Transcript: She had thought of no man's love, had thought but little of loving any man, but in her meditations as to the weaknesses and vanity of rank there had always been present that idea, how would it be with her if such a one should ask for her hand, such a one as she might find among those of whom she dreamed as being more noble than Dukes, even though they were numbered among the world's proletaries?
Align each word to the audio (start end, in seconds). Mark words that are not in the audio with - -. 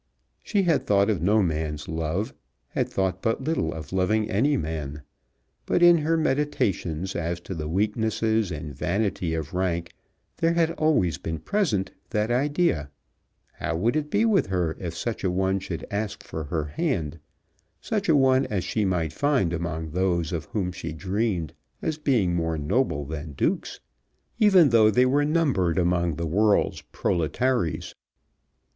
She 0.41 0.63
had 0.63 0.87
thought 0.87 1.11
of 1.11 1.21
no 1.21 1.43
man's 1.43 1.87
love, 1.87 2.33
had 2.69 2.89
thought 2.89 3.21
but 3.21 3.43
little 3.43 3.71
of 3.71 3.93
loving 3.93 4.31
any 4.31 4.57
man, 4.57 5.03
but 5.67 5.83
in 5.83 5.99
her 5.99 6.17
meditations 6.17 7.15
as 7.15 7.39
to 7.41 7.53
the 7.53 7.67
weaknesses 7.67 8.49
and 8.49 8.73
vanity 8.75 9.35
of 9.35 9.53
rank 9.53 9.91
there 10.37 10.53
had 10.53 10.71
always 10.71 11.19
been 11.19 11.37
present 11.37 11.91
that 12.09 12.31
idea, 12.31 12.89
how 13.53 13.75
would 13.75 13.95
it 13.95 14.09
be 14.09 14.25
with 14.25 14.47
her 14.47 14.75
if 14.79 14.97
such 14.97 15.23
a 15.23 15.29
one 15.29 15.59
should 15.59 15.85
ask 15.91 16.23
for 16.23 16.45
her 16.45 16.63
hand, 16.65 17.19
such 17.79 18.09
a 18.09 18.15
one 18.15 18.47
as 18.47 18.63
she 18.63 18.83
might 18.85 19.13
find 19.13 19.53
among 19.53 19.91
those 19.91 20.31
of 20.31 20.45
whom 20.45 20.71
she 20.71 20.93
dreamed 20.93 21.53
as 21.79 21.99
being 21.99 22.33
more 22.33 22.57
noble 22.57 23.05
than 23.05 23.33
Dukes, 23.33 23.79
even 24.39 24.69
though 24.69 24.89
they 24.89 25.05
were 25.05 25.25
numbered 25.25 25.77
among 25.77 26.15
the 26.15 26.25
world's 26.25 26.81
proletaries? 26.91 27.93